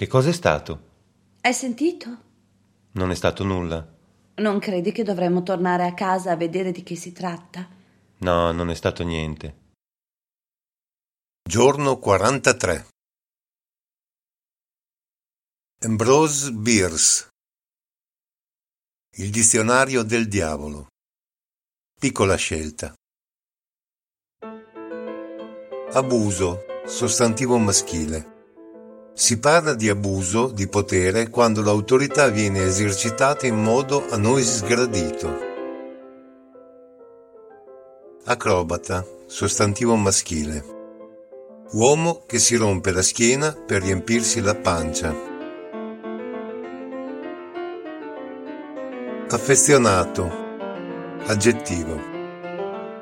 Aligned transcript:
Che 0.00 0.06
cosa 0.06 0.30
è 0.30 0.32
stato? 0.32 0.92
Hai 1.42 1.52
sentito? 1.52 2.08
Non 2.92 3.10
è 3.10 3.14
stato 3.14 3.44
nulla. 3.44 3.86
Non 4.36 4.58
credi 4.58 4.92
che 4.92 5.02
dovremmo 5.02 5.42
tornare 5.42 5.84
a 5.84 5.92
casa 5.92 6.30
a 6.30 6.36
vedere 6.36 6.72
di 6.72 6.82
che 6.82 6.96
si 6.96 7.12
tratta? 7.12 7.68
No, 8.20 8.50
non 8.50 8.70
è 8.70 8.74
stato 8.74 9.02
niente. 9.02 9.74
Giorno 11.46 11.98
43 11.98 12.88
Ambrose 15.84 16.50
Bierce 16.52 17.28
Il 19.18 19.28
dizionario 19.28 20.02
del 20.02 20.28
diavolo 20.28 20.86
Piccola 22.00 22.36
scelta 22.36 22.94
Abuso, 25.92 26.64
sostantivo 26.86 27.58
maschile 27.58 28.38
si 29.12 29.38
parla 29.38 29.74
di 29.74 29.88
abuso 29.88 30.48
di 30.48 30.66
potere 30.68 31.28
quando 31.28 31.62
l'autorità 31.62 32.28
viene 32.28 32.64
esercitata 32.64 33.46
in 33.46 33.62
modo 33.62 34.06
a 34.08 34.16
noi 34.16 34.42
sgradito. 34.42 35.48
Acrobata, 38.24 39.04
sostantivo 39.26 39.96
maschile. 39.96 40.64
Uomo 41.72 42.22
che 42.26 42.38
si 42.38 42.56
rompe 42.56 42.92
la 42.92 43.02
schiena 43.02 43.52
per 43.52 43.82
riempirsi 43.82 44.40
la 44.40 44.54
pancia. 44.54 45.14
Affezionato, 49.28 50.30
aggettivo. 51.26 52.08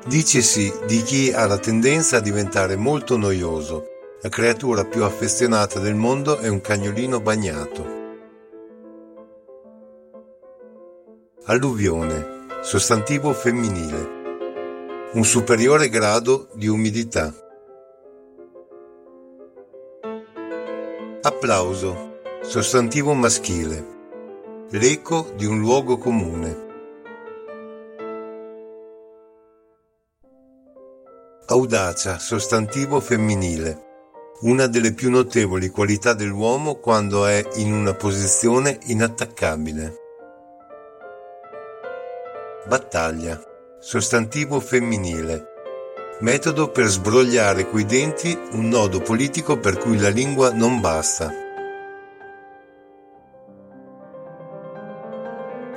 Dicesi 0.05 0.71
di 0.85 1.01
chi 1.03 1.31
ha 1.31 1.45
la 1.45 1.57
tendenza 1.57 2.17
a 2.17 2.21
diventare 2.21 2.75
molto 2.75 3.17
noioso 3.17 3.88
la 4.21 4.27
creatura 4.27 4.83
più 4.83 5.05
affezionata 5.05 5.79
del 5.79 5.95
mondo 5.95 6.39
è 6.39 6.49
un 6.49 6.59
cagnolino 6.59 7.21
bagnato. 7.21 7.97
Alluvione, 11.45 12.47
sostantivo 12.61 13.31
femminile. 13.31 14.17
Un 15.13 15.23
superiore 15.23 15.87
grado 15.87 16.49
di 16.53 16.67
umidità. 16.67 17.33
Applauso, 21.21 22.19
sostantivo 22.41 23.13
maschile. 23.13 23.97
L'eco 24.71 25.31
di 25.37 25.45
un 25.45 25.59
luogo 25.59 25.97
comune. 25.97 26.67
Audacia, 31.45 32.19
sostantivo 32.19 32.99
femminile 32.99 33.87
una 34.41 34.67
delle 34.67 34.93
più 34.93 35.09
notevoli 35.09 35.69
qualità 35.69 36.13
dell'uomo 36.13 36.75
quando 36.75 37.25
è 37.25 37.45
in 37.55 37.73
una 37.73 37.93
posizione 37.93 38.79
inattaccabile. 38.85 39.95
Battaglia, 42.65 43.41
sostantivo 43.79 44.61
femminile, 44.61 45.45
metodo 46.21 46.71
per 46.71 46.85
sbrogliare 46.85 47.69
coi 47.69 47.83
denti 47.85 48.37
un 48.51 48.69
nodo 48.69 49.01
politico 49.01 49.57
per 49.57 49.77
cui 49.77 49.97
la 49.99 50.09
lingua 50.09 50.53
non 50.53 50.79
basta. 50.79 51.33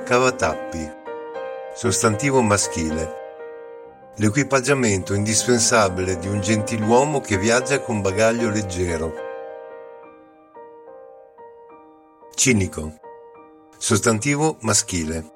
Cavatappi, 0.05 0.91
sostantivo 1.75 2.41
maschile, 2.41 3.22
l'equipaggiamento 4.17 5.15
indispensabile 5.15 6.19
di 6.19 6.27
un 6.27 6.39
gentiluomo 6.39 7.19
che 7.19 7.37
viaggia 7.37 7.79
con 7.79 8.01
bagaglio 8.01 8.49
leggero. 8.49 9.13
Cinico. 12.35 12.99
Sostantivo 13.77 14.57
maschile. 14.61 15.31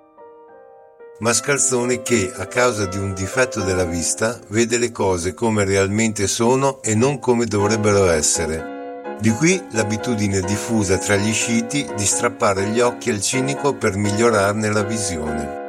Mascalzone 1.20 2.04
che, 2.04 2.32
a 2.36 2.46
causa 2.46 2.86
di 2.86 2.98
un 2.98 3.16
difetto 3.16 3.62
della 3.62 3.86
vista, 3.86 4.40
vede 4.50 4.78
le 4.78 4.92
cose 4.92 5.34
come 5.34 5.66
realmente 5.66 6.28
sono 6.28 6.80
e 6.84 6.94
non 6.94 7.18
come 7.18 7.46
dovrebbero 7.46 8.08
essere. 8.10 9.16
Di 9.20 9.32
qui 9.32 9.60
l'abitudine 9.72 10.42
diffusa 10.42 11.00
tra 11.00 11.16
gli 11.16 11.34
sciti 11.34 11.88
di 11.96 12.06
strappare 12.06 12.68
gli 12.68 12.80
occhi 12.80 13.10
al 13.10 13.22
cinico 13.22 13.74
per 13.74 13.96
migliorarne 13.98 14.72
la 14.72 14.84
visione. 14.84 15.67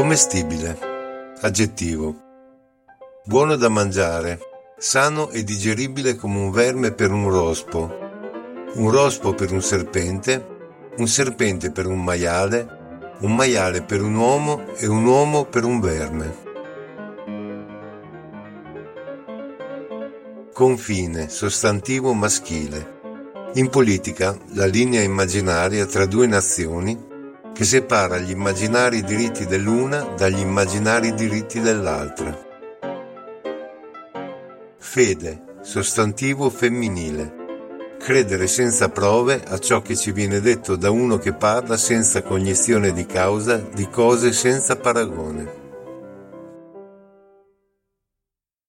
Commestibile. 0.00 0.78
Aggettivo. 1.42 2.16
Buono 3.22 3.56
da 3.56 3.68
mangiare, 3.68 4.38
sano 4.78 5.28
e 5.28 5.44
digeribile 5.44 6.16
come 6.16 6.38
un 6.38 6.50
verme 6.50 6.92
per 6.92 7.12
un 7.12 7.28
rospo, 7.28 7.98
un 8.76 8.90
rospo 8.90 9.34
per 9.34 9.52
un 9.52 9.60
serpente, 9.60 10.46
un 10.96 11.06
serpente 11.06 11.70
per 11.70 11.86
un 11.86 12.02
maiale, 12.02 13.10
un 13.20 13.34
maiale 13.34 13.82
per 13.82 14.00
un 14.00 14.14
uomo 14.14 14.74
e 14.76 14.86
un 14.86 15.04
uomo 15.04 15.44
per 15.44 15.64
un 15.64 15.80
verme. 15.80 16.36
Confine, 20.54 21.28
sostantivo 21.28 22.14
maschile. 22.14 23.00
In 23.56 23.68
politica, 23.68 24.34
la 24.54 24.64
linea 24.64 25.02
immaginaria 25.02 25.84
tra 25.84 26.06
due 26.06 26.26
nazioni 26.26 27.08
che 27.60 27.66
separa 27.66 28.16
gli 28.16 28.30
immaginari 28.30 29.02
diritti 29.02 29.44
dell'una 29.44 30.14
dagli 30.16 30.38
immaginari 30.38 31.12
diritti 31.12 31.60
dell'altra. 31.60 32.34
Fede, 34.78 35.58
sostantivo 35.60 36.48
femminile. 36.48 37.98
Credere 37.98 38.46
senza 38.46 38.88
prove 38.88 39.42
a 39.46 39.58
ciò 39.58 39.82
che 39.82 39.94
ci 39.94 40.10
viene 40.10 40.40
detto 40.40 40.74
da 40.74 40.90
uno 40.90 41.18
che 41.18 41.34
parla 41.34 41.76
senza 41.76 42.22
cognizione 42.22 42.94
di 42.94 43.04
causa 43.04 43.56
di 43.56 43.90
cose 43.90 44.32
senza 44.32 44.76
paragone. 44.76 45.59